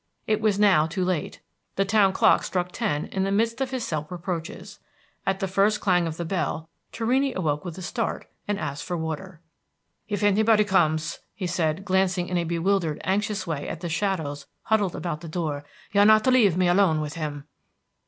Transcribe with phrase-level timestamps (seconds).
[0.25, 1.41] It was now too l ate.
[1.75, 4.79] The town clock struck ten in the midst of his self reproaches.
[5.27, 8.97] At the first clang of the bell, Torrini awoke with a start, and asked for
[8.97, 9.41] water.
[10.07, 14.95] "If anybody comes," he said, glancing in a bewildered, anxious way at the shadows huddled
[14.95, 17.43] about the door, "you are not to leave me alone with him."